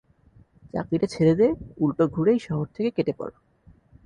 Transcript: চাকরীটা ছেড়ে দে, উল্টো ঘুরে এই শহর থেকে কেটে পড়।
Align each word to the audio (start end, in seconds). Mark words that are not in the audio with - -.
চাকরীটা 0.73 1.07
ছেড়ে 1.07 1.33
দে, 1.35 1.47
উল্টো 1.77 2.03
ঘুরে 2.07 2.31
এই 2.33 2.39
শহর 2.39 2.65
থেকে 2.75 2.89
কেটে 2.91 3.13
পড়। 3.17 3.33